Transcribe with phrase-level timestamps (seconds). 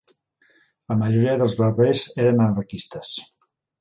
[0.93, 3.13] La majoria dels barbers eren anarquistes